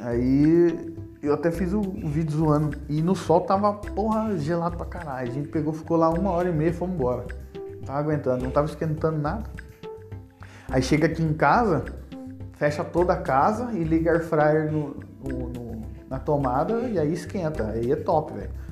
Aí 0.00 0.96
eu 1.22 1.34
até 1.34 1.50
fiz 1.50 1.74
o, 1.74 1.80
o, 1.80 2.08
vídeo 2.08 2.34
zoando. 2.34 2.78
E 2.88 3.02
no 3.02 3.14
sol 3.14 3.42
tava, 3.42 3.74
porra, 3.74 4.34
gelado 4.38 4.78
pra 4.78 4.86
caralho. 4.86 5.30
A 5.30 5.34
gente 5.34 5.48
pegou, 5.48 5.74
ficou 5.74 5.98
lá 5.98 6.08
uma 6.08 6.30
hora 6.30 6.48
e 6.48 6.52
meia 6.52 6.70
e 6.70 6.72
fomos 6.72 6.94
embora. 6.94 7.26
Não 7.76 7.82
tava 7.82 7.98
aguentando, 7.98 8.42
não 8.42 8.50
tava 8.50 8.66
esquentando 8.66 9.18
nada. 9.18 9.44
Aí 10.70 10.82
chega 10.82 11.08
aqui 11.08 11.22
em 11.22 11.34
casa, 11.34 11.84
fecha 12.54 12.82
toda 12.82 13.12
a 13.12 13.18
casa 13.18 13.70
e 13.74 13.84
liga 13.84 14.12
air 14.12 14.24
fryer 14.24 14.72
no, 14.72 14.96
no, 15.22 15.48
no, 15.50 15.82
na 16.08 16.18
tomada 16.18 16.88
e 16.88 16.98
aí 16.98 17.12
esquenta. 17.12 17.66
Aí 17.66 17.92
é 17.92 17.96
top, 17.96 18.32
velho. 18.32 18.63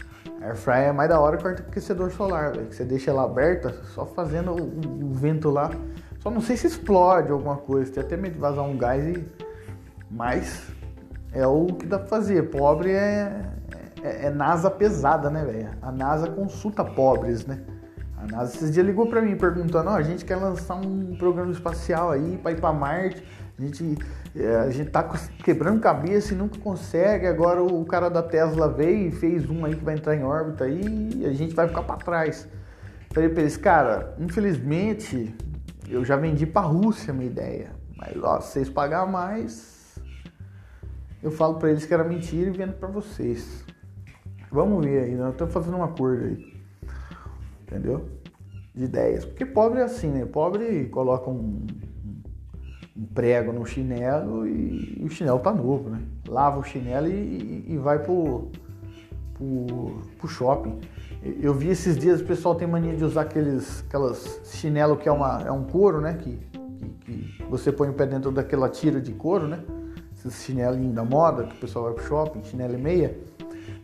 Air 0.43 0.57
fryer 0.57 0.89
é 0.89 0.93
mais 0.93 1.09
da 1.09 1.21
hora 1.21 1.37
que 1.37 1.45
o 1.45 1.49
aquecedor 1.49 2.11
solar, 2.11 2.53
velho. 2.53 2.67
Que 2.67 2.75
você 2.75 2.85
deixa 2.85 3.11
ela 3.11 3.25
aberta, 3.25 3.73
só 3.95 4.05
fazendo 4.05 4.53
o, 4.53 5.07
o, 5.07 5.13
vento 5.13 5.51
lá. 5.51 5.71
Só 6.21 6.31
não 6.31 6.41
sei 6.41 6.57
se 6.57 6.67
explode 6.67 7.31
alguma 7.31 7.57
coisa. 7.57 7.93
Tem 7.93 8.03
até 8.03 8.17
medo 8.17 8.35
de 8.35 8.41
vazar 8.41 8.65
um 8.65 8.77
gás 8.77 9.05
e. 9.05 9.25
Mas 10.11 10.69
é 11.33 11.47
o 11.47 11.67
que 11.67 11.87
dá 11.87 11.99
pra 11.99 12.09
fazer. 12.09 12.51
Pobre 12.51 12.91
é, 12.91 13.41
é, 14.03 14.27
é 14.27 14.31
NASA 14.31 14.71
pesada, 14.71 15.31
né, 15.31 15.45
velho? 15.45 15.71
A 15.81 15.93
NASA 15.93 16.29
consulta 16.29 16.85
pobres, 16.85 17.47
né? 17.47 17.61
A 18.23 18.27
NASA 18.27 18.55
esses 18.55 18.71
dias 18.71 18.87
ligou 18.87 19.09
para 19.09 19.21
mim 19.21 19.37
perguntando: 19.37 19.91
ó, 19.91 19.95
a 19.95 20.03
gente 20.03 20.25
quer 20.25 20.37
lançar 20.37 20.77
um 20.77 21.17
programa 21.17 21.51
espacial 21.51 22.13
aí 22.13 22.39
para 22.39 22.53
ir 22.53 22.61
para 22.61 22.73
Marte. 22.73 23.23
A 23.59 23.63
gente, 23.63 23.99
é, 24.37 24.57
a 24.57 24.71
gente 24.71 24.91
tá 24.91 25.03
quebrando 25.45 25.81
cabeça 25.81 26.33
e 26.33 26.37
nunca 26.37 26.57
consegue. 26.59 27.27
Agora 27.27 27.63
o 27.63 27.85
cara 27.85 28.09
da 28.09 28.23
Tesla 28.23 28.69
veio 28.69 29.09
e 29.09 29.11
fez 29.11 29.51
um 29.51 29.65
aí 29.65 29.75
que 29.75 29.85
vai 29.85 29.95
entrar 29.95 30.15
em 30.15 30.23
órbita 30.23 30.65
aí 30.65 31.11
e 31.17 31.27
a 31.27 31.33
gente 31.33 31.53
vai 31.53 31.67
ficar 31.67 31.83
para 31.83 31.97
trás. 31.97 32.49
Falei 33.13 33.29
para 33.29 33.41
eles, 33.41 33.57
cara, 33.57 34.15
infelizmente 34.19 35.35
eu 35.89 36.05
já 36.05 36.17
vendi 36.17 36.47
para 36.47 36.67
Rússia 36.67 37.13
a 37.13 37.15
minha 37.15 37.29
ideia. 37.29 37.73
Mas 37.97 38.17
ó, 38.23 38.41
se 38.41 38.53
vocês 38.53 38.71
pagar 38.71 39.05
mais, 39.05 39.99
eu 41.21 41.33
falo 41.33 41.57
para 41.57 41.71
eles 41.71 41.85
que 41.85 41.93
era 41.93 42.05
mentira 42.05 42.51
e 42.51 42.53
vendo 42.53 42.75
para 42.75 42.89
vocês. 42.89 43.65
Vamos 44.51 44.85
ver 44.85 45.05
aí, 45.05 45.15
nós 45.15 45.33
estamos 45.33 45.53
fazendo 45.53 45.77
um 45.77 45.83
acordo 45.83 46.25
aí. 46.25 46.52
Entendeu? 47.73 48.07
De 48.75 48.85
ideias. 48.85 49.25
Porque 49.25 49.47
pobre 49.47 49.81
é 49.81 49.85
assim, 49.85 50.09
né? 50.09 50.27
Pobre 50.27 50.87
coloca 50.91 51.31
um, 51.31 51.67
um 52.95 53.07
prego 53.15 53.51
no 53.51 53.65
chinelo 53.65 54.47
e, 54.47 54.99
e, 55.01 55.05
o 55.05 55.09
chinelo 55.09 55.39
tá 55.39 55.53
novo, 55.53 55.89
né? 55.89 56.03
Lava 56.29 56.59
o 56.59 56.63
chinelo 56.63 57.09
e, 57.09 57.65
e 57.67 57.79
vai 57.79 57.99
pro, 57.99 58.51
pro, 59.35 60.03
pro 60.19 60.29
shopping. 60.29 60.81
Eu 61.41 61.55
vi 61.55 61.71
esses 61.71 61.97
dias 61.97 62.21
o 62.21 62.25
pessoal 62.25 62.55
tem 62.55 62.69
mania 62.69 62.95
de 62.95 63.05
usar 63.05 63.23
aqueles 63.23 63.85
aquelas 63.87 64.41
chinelo 64.45 64.97
que 64.97 65.09
é, 65.09 65.13
uma, 65.13 65.43
é 65.43 65.51
um 65.51 65.65
couro, 65.65 66.01
né? 66.01 66.15
Que, 66.15 66.39
que, 67.01 67.15
que 67.15 67.43
você 67.49 67.73
põe 67.73 67.89
o 67.89 67.95
pé 67.95 68.07
dentro 68.07 68.31
daquela 68.31 68.69
tira 68.69 69.01
de 69.01 69.13
couro, 69.13 69.49
né? 69.49 69.65
esses 70.27 70.45
chinelinhos 70.45 70.95
da 70.95 71.05
moda, 71.05 71.45
que 71.45 71.57
o 71.57 71.61
pessoal 71.61 71.87
vai 71.87 71.95
pro 71.95 72.05
shopping, 72.05 72.45
chinelo 72.45 72.75
e 72.75 72.79
meia, 72.79 73.19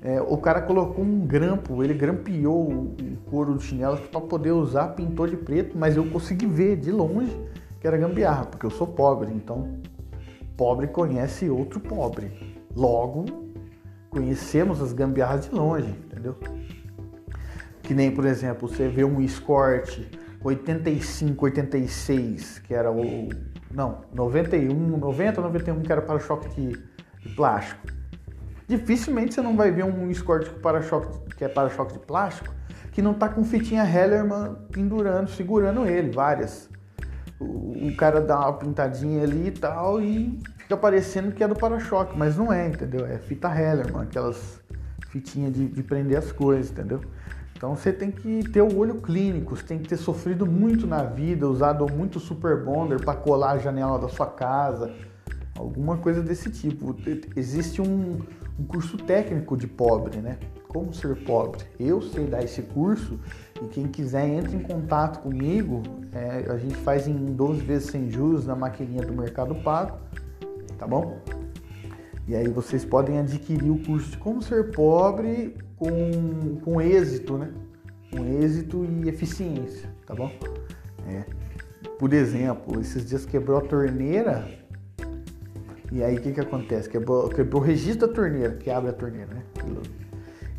é, 0.02 0.20
o 0.20 0.36
cara 0.36 0.62
colocou 0.62 1.04
um 1.04 1.26
grampo, 1.26 1.82
ele 1.82 1.94
grampeou 1.94 2.70
o, 2.70 2.96
couro 3.28 3.54
do 3.54 3.60
chinelo 3.60 3.98
para 3.98 4.20
poder 4.20 4.52
usar, 4.52 4.88
pintou 4.88 5.26
de 5.26 5.36
preto, 5.36 5.76
mas 5.76 5.96
eu 5.96 6.04
consegui 6.08 6.46
ver 6.46 6.76
de 6.76 6.90
longe 6.90 7.36
que 7.80 7.86
era 7.86 7.96
gambiarra, 7.96 8.46
porque 8.46 8.66
eu 8.66 8.70
sou 8.70 8.86
pobre, 8.86 9.32
então 9.32 9.78
pobre 10.56 10.86
conhece 10.88 11.48
outro 11.48 11.78
pobre. 11.78 12.56
Logo, 12.74 13.24
conhecemos 14.10 14.80
as 14.82 14.92
gambiarras 14.92 15.48
de 15.48 15.54
longe, 15.54 15.90
entendeu? 15.90 16.36
Que 17.82 17.94
nem, 17.94 18.10
por 18.10 18.24
exemplo, 18.24 18.68
você 18.68 18.88
vê 18.88 19.04
um 19.04 19.20
Escort 19.20 20.00
85, 20.42 21.44
86, 21.44 22.58
que 22.60 22.74
era 22.74 22.90
o 22.90 23.28
não, 23.70 24.00
91, 24.14 24.74
90, 24.96 25.40
91 25.40 25.82
que 25.82 25.92
era 25.92 26.00
para-choque 26.00 26.48
de, 26.48 26.82
de, 27.20 27.34
plástico. 27.34 27.86
Dificilmente 28.68 29.34
você 29.34 29.40
não 29.40 29.56
vai 29.56 29.70
ver 29.70 29.84
um 29.84 30.10
Escort 30.10 30.48
para-choque 30.60 31.34
que 31.34 31.44
é 31.44 31.48
para-choque 31.48 31.94
de 31.94 32.00
plástico 32.00 32.54
que 32.92 33.00
não 33.00 33.14
tá 33.14 33.28
com 33.28 33.44
fitinha 33.44 33.84
Hellerman 33.84 34.56
pendurando, 34.72 35.30
segurando 35.30 35.86
ele, 35.86 36.10
várias. 36.10 36.68
O, 37.38 37.86
o 37.86 37.96
cara 37.96 38.20
dá 38.20 38.40
uma 38.40 38.52
pintadinha 38.54 39.22
ali 39.22 39.46
e 39.46 39.50
tal 39.52 40.02
e 40.02 40.36
fica 40.58 40.76
parecendo 40.76 41.30
que 41.30 41.44
é 41.44 41.46
do 41.46 41.54
para-choque, 41.54 42.18
mas 42.18 42.36
não 42.36 42.52
é, 42.52 42.66
entendeu? 42.66 43.06
É 43.06 43.16
fita 43.18 43.48
Hellerman, 43.48 44.02
aquelas 44.02 44.60
fitinhas 45.10 45.52
de, 45.52 45.66
de 45.68 45.82
prender 45.82 46.18
as 46.18 46.32
coisas, 46.32 46.72
entendeu? 46.72 47.00
Então 47.56 47.74
você 47.74 47.92
tem 47.92 48.10
que 48.10 48.42
ter 48.50 48.62
o 48.62 48.76
olho 48.76 48.96
clínico, 48.96 49.56
você 49.56 49.62
tem 49.62 49.78
que 49.78 49.88
ter 49.88 49.96
sofrido 49.96 50.44
muito 50.44 50.86
na 50.86 51.04
vida, 51.04 51.48
usado 51.48 51.86
muito 51.92 52.18
super 52.20 52.64
bonder 52.64 53.00
para 53.04 53.14
colar 53.14 53.52
a 53.52 53.58
janela 53.58 53.98
da 53.98 54.08
sua 54.08 54.26
casa, 54.26 54.92
alguma 55.58 55.96
coisa 55.98 56.22
desse 56.22 56.50
tipo. 56.50 56.94
Existe 57.36 57.82
um, 57.82 58.20
um 58.58 58.64
curso 58.64 58.96
técnico 58.96 59.56
de 59.56 59.66
pobre, 59.66 60.18
né? 60.18 60.38
Como 60.68 60.92
ser 60.92 61.16
pobre. 61.24 61.64
Eu 61.78 62.00
sei 62.00 62.26
dar 62.26 62.42
esse 62.42 62.62
curso 62.62 63.18
e 63.62 63.66
quem 63.66 63.88
quiser 63.88 64.28
entre 64.28 64.56
em 64.56 64.60
contato 64.60 65.20
comigo. 65.20 65.82
É, 66.12 66.50
a 66.50 66.56
gente 66.56 66.76
faz 66.76 67.08
em 67.08 67.14
12 67.34 67.60
vezes 67.62 67.90
sem 67.90 68.10
juros 68.10 68.46
na 68.46 68.54
maquininha 68.54 69.02
do 69.02 69.12
Mercado 69.12 69.54
Pago, 69.56 69.98
tá 70.78 70.86
bom? 70.86 71.18
E 72.26 72.34
aí 72.34 72.48
vocês 72.48 72.84
podem 72.84 73.18
adquirir 73.18 73.70
o 73.70 73.78
curso 73.78 74.10
de 74.10 74.18
como 74.18 74.42
ser 74.42 74.70
pobre 74.72 75.56
com, 75.76 76.56
com 76.62 76.80
êxito, 76.80 77.38
né? 77.38 77.50
Com 78.10 78.24
êxito 78.24 78.84
e 78.84 79.08
eficiência, 79.08 79.88
tá 80.06 80.14
bom? 80.14 80.30
É. 81.06 81.24
Por 81.98 82.12
exemplo, 82.12 82.80
esses 82.80 83.06
dias 83.06 83.24
quebrou 83.24 83.58
a 83.58 83.60
torneira. 83.62 84.57
E 85.90 86.02
aí 86.02 86.16
o 86.16 86.20
que, 86.20 86.32
que 86.32 86.40
acontece? 86.40 86.88
Quebrou, 86.88 87.28
quebrou 87.28 87.62
o 87.62 87.64
registro 87.64 88.06
da 88.06 88.14
torneira, 88.14 88.54
que 88.54 88.70
abre 88.70 88.90
a 88.90 88.92
torneira, 88.92 89.34
né? 89.34 89.42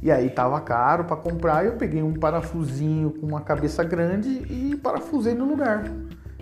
E 0.02 0.10
aí 0.10 0.30
tava 0.30 0.60
caro 0.62 1.04
para 1.04 1.18
comprar, 1.18 1.66
eu 1.66 1.74
peguei 1.74 2.02
um 2.02 2.14
parafusinho 2.14 3.12
com 3.12 3.28
uma 3.28 3.42
cabeça 3.42 3.84
grande 3.84 4.30
e 4.30 4.76
parafusei 4.78 5.34
no 5.34 5.46
lugar. 5.46 5.84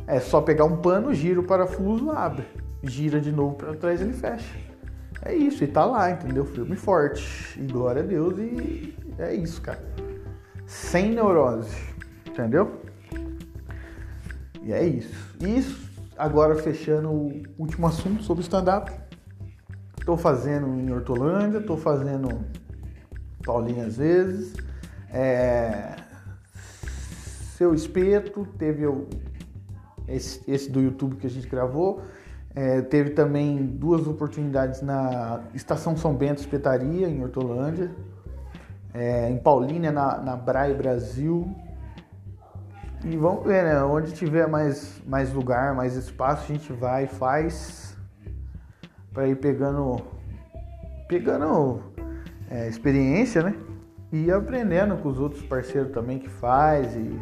É 0.05 0.19
só 0.19 0.39
pegar 0.39 0.65
um 0.65 0.77
pano, 0.77 1.13
gira 1.13 1.39
o 1.39 1.43
parafuso, 1.43 2.11
abre. 2.11 2.45
Gira 2.83 3.19
de 3.19 3.31
novo 3.31 3.55
para 3.55 3.73
trás, 3.73 3.99
ele 3.99 4.13
fecha. 4.13 4.55
É 5.23 5.33
isso, 5.33 5.63
e 5.63 5.67
tá 5.67 5.83
lá, 5.83 6.11
entendeu? 6.11 6.45
Firme 6.45 6.73
e 6.73 6.77
forte. 6.77 7.59
E 7.59 7.65
glória 7.65 8.03
a 8.03 8.05
Deus, 8.05 8.37
e 8.37 8.95
é 9.17 9.33
isso, 9.33 9.61
cara. 9.61 9.83
Sem 10.65 11.11
neurose, 11.11 11.75
entendeu? 12.25 12.79
E 14.61 14.71
é 14.71 14.85
isso. 14.85 15.35
Isso, 15.41 15.86
agora 16.17 16.55
fechando 16.55 17.09
o 17.09 17.43
último 17.57 17.87
assunto 17.87 18.23
sobre 18.23 18.43
stand-up. 18.43 18.91
Tô 20.05 20.17
fazendo 20.17 20.67
em 20.79 20.91
Hortolândia, 20.91 21.61
tô 21.61 21.77
fazendo 21.77 22.45
Paulinho 23.45 23.85
às 23.85 23.97
vezes. 23.97 24.55
É... 25.11 25.95
Seu 27.55 27.73
Espeto, 27.73 28.47
teve 28.57 28.85
o... 28.85 29.07
esse, 30.07 30.41
esse 30.49 30.69
do 30.69 30.81
YouTube 30.81 31.15
que 31.15 31.27
a 31.27 31.29
gente 31.29 31.47
gravou. 31.47 32.01
É, 32.55 32.81
teve 32.81 33.11
também 33.11 33.63
duas 33.65 34.07
oportunidades 34.07 34.81
na 34.81 35.41
Estação 35.53 35.95
São 35.95 36.15
Bento 36.15 36.39
Espetaria, 36.39 37.07
em 37.07 37.21
Hortolândia. 37.21 37.91
É, 38.93 39.29
em 39.29 39.37
Paulínia, 39.37 39.91
na, 39.91 40.17
na 40.17 40.35
Braille 40.35 40.75
Brasil. 40.75 41.55
E 43.03 43.15
vamos 43.15 43.45
ver, 43.45 43.63
né? 43.63 43.83
Onde 43.83 44.11
tiver 44.11 44.47
mais, 44.47 45.01
mais 45.05 45.31
lugar, 45.31 45.75
mais 45.75 45.95
espaço, 45.95 46.43
a 46.43 46.55
gente 46.55 46.73
vai 46.73 47.05
e 47.05 47.07
faz. 47.07 47.95
Para 49.13 49.27
ir 49.27 49.35
pegando. 49.35 50.01
Pegando 51.07 51.81
é, 52.49 52.67
experiência, 52.67 53.43
né? 53.43 53.55
E 54.11 54.31
aprendendo 54.31 54.97
com 54.97 55.09
os 55.09 55.19
outros 55.19 55.43
parceiros 55.43 55.91
também 55.91 56.17
que 56.17 56.29
faz 56.29 56.95
e 56.95 57.19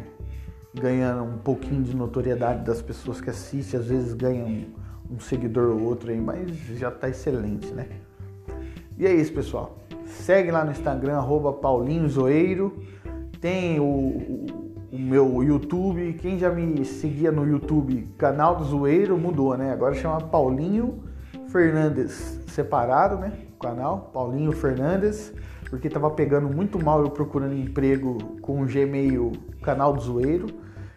ganhando 0.80 1.24
um 1.24 1.38
pouquinho 1.38 1.82
de 1.82 1.96
notoriedade 1.96 2.64
das 2.64 2.80
pessoas 2.80 3.20
que 3.20 3.30
assistem, 3.30 3.80
às 3.80 3.86
vezes 3.86 4.12
ganham 4.12 4.46
um, 4.46 4.66
um 5.12 5.20
seguidor 5.20 5.76
ou 5.76 5.82
outro 5.82 6.10
aí, 6.10 6.20
mas 6.20 6.50
já 6.78 6.90
tá 6.90 7.08
excelente, 7.08 7.72
né? 7.72 7.88
E 8.98 9.06
é 9.06 9.14
isso, 9.14 9.32
pessoal. 9.32 9.78
Segue 10.04 10.50
lá 10.50 10.64
no 10.64 10.70
Instagram, 10.70 11.16
arroba 11.16 11.52
Paulinho 11.52 12.08
Zoeiro. 12.08 12.82
Tem 13.40 13.80
o, 13.80 13.84
o, 13.84 14.65
o, 14.96 14.98
meu 14.98 15.42
YouTube. 15.42 16.14
Quem 16.14 16.38
já 16.38 16.50
me 16.50 16.84
seguia 16.84 17.30
no 17.30 17.46
YouTube, 17.46 18.08
canal 18.16 18.56
do 18.56 18.64
Zoeiro, 18.64 19.18
mudou, 19.18 19.56
né? 19.56 19.72
Agora 19.72 19.94
chama 19.94 20.20
Paulinho 20.20 21.04
Fernandes. 21.48 22.40
Separado, 22.46 23.18
né? 23.18 23.32
canal, 23.60 24.10
Paulinho 24.12 24.52
Fernandes, 24.52 25.32
porque 25.68 25.88
tava 25.88 26.10
pegando 26.10 26.48
muito 26.48 26.82
mal 26.82 27.02
eu 27.02 27.10
procurando 27.10 27.54
emprego 27.54 28.18
com 28.40 28.62
o 28.62 28.66
Gmail 28.66 29.32
canal 29.62 29.92
do 29.92 30.00
zoeiro. 30.00 30.46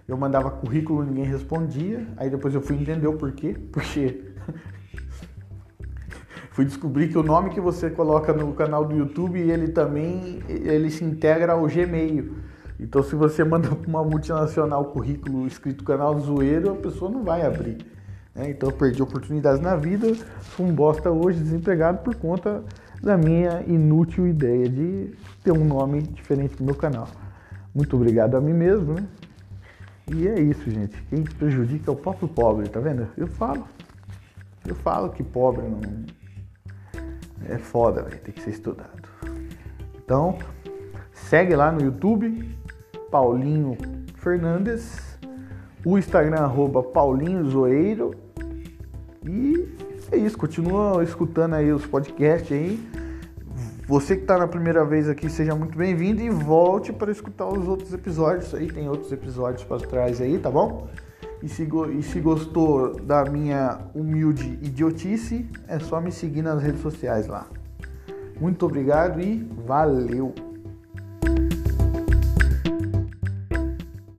Eu 0.07 0.17
mandava 0.17 0.49
currículo, 0.49 1.03
ninguém 1.03 1.25
respondia. 1.25 2.07
Aí 2.17 2.29
depois 2.29 2.53
eu 2.53 2.61
fui 2.61 2.75
entender 2.75 3.07
o 3.07 3.13
porquê, 3.13 3.55
porque 3.71 4.23
fui 6.51 6.65
descobrir 6.65 7.09
que 7.09 7.17
o 7.17 7.23
nome 7.23 7.51
que 7.51 7.61
você 7.61 7.89
coloca 7.89 8.33
no 8.33 8.53
canal 8.53 8.85
do 8.85 8.95
YouTube, 8.95 9.39
ele 9.39 9.69
também 9.69 10.41
ele 10.47 10.89
se 10.89 11.03
integra 11.03 11.53
ao 11.53 11.67
Gmail. 11.67 12.48
Então 12.79 13.03
se 13.03 13.15
você 13.15 13.43
manda 13.43 13.67
para 13.67 13.87
uma 13.87 14.03
multinacional 14.03 14.85
currículo 14.85 15.45
escrito 15.45 15.83
canal 15.83 16.17
zoeiro, 16.19 16.71
a 16.71 16.75
pessoa 16.75 17.11
não 17.11 17.23
vai 17.23 17.45
abrir. 17.45 17.77
Né? 18.33 18.51
Então 18.51 18.69
eu 18.69 18.75
perdi 18.75 19.01
oportunidades 19.01 19.61
na 19.61 19.75
vida, 19.75 20.15
sou 20.55 20.65
um 20.65 20.73
bosta 20.73 21.11
hoje 21.11 21.39
desempregado 21.39 21.99
por 21.99 22.15
conta 22.15 22.63
da 23.01 23.17
minha 23.17 23.61
inútil 23.67 24.27
ideia 24.27 24.69
de 24.69 25.11
ter 25.43 25.51
um 25.51 25.65
nome 25.65 26.01
diferente 26.01 26.55
do 26.55 26.63
meu 26.63 26.75
canal. 26.75 27.07
Muito 27.73 27.95
obrigado 27.95 28.35
a 28.35 28.41
mim 28.41 28.53
mesmo, 28.53 28.93
né? 28.93 29.05
E 30.11 30.27
é 30.27 30.39
isso, 30.39 30.69
gente. 30.71 30.99
Quem 31.03 31.23
prejudica 31.23 31.91
é 31.91 31.93
o 31.93 31.95
próprio 31.95 32.27
pobre, 32.27 32.67
tá 32.67 32.79
vendo? 32.79 33.07
Eu 33.15 33.27
falo. 33.27 33.67
Eu 34.65 34.73
falo 34.75 35.09
que 35.09 35.23
pobre 35.23 35.63
não. 35.67 35.81
É 37.47 37.57
foda, 37.57 38.01
velho. 38.01 38.19
Tem 38.19 38.33
que 38.33 38.41
ser 38.41 38.49
estudado. 38.49 39.07
Então, 40.03 40.39
segue 41.13 41.55
lá 41.55 41.71
no 41.71 41.81
YouTube, 41.81 42.57
Paulinho 43.09 43.77
Fernandes 44.15 45.09
o 45.85 45.97
Instagram 45.97 46.37
arroba 46.37 46.83
Paulinho 46.83 47.43
Zoeiro. 47.49 48.13
E 49.25 49.67
é 50.11 50.17
isso, 50.17 50.37
continua 50.37 51.03
escutando 51.03 51.55
aí 51.55 51.71
os 51.71 51.85
podcasts 51.85 52.51
aí. 52.51 52.79
Você 53.87 54.15
que 54.15 54.21
está 54.21 54.37
na 54.37 54.47
primeira 54.47 54.85
vez 54.85 55.09
aqui, 55.09 55.29
seja 55.29 55.55
muito 55.55 55.77
bem-vindo 55.77 56.21
e 56.21 56.29
volte 56.29 56.93
para 56.93 57.11
escutar 57.11 57.47
os 57.47 57.67
outros 57.67 57.91
episódios 57.93 58.53
aí. 58.53 58.67
Tem 58.67 58.87
outros 58.87 59.11
episódios 59.11 59.63
para 59.63 59.77
trás 59.77 60.21
aí, 60.21 60.37
tá 60.37 60.51
bom? 60.51 60.87
E 61.41 61.49
se, 61.49 61.67
e 61.97 62.03
se 62.03 62.19
gostou 62.19 62.99
da 62.99 63.25
minha 63.25 63.79
humilde 63.95 64.59
idiotice, 64.61 65.49
é 65.67 65.79
só 65.79 65.99
me 65.99 66.11
seguir 66.11 66.41
nas 66.41 66.61
redes 66.61 66.81
sociais 66.81 67.25
lá. 67.27 67.47
Muito 68.39 68.65
obrigado 68.65 69.19
e 69.21 69.49
valeu! 69.65 70.48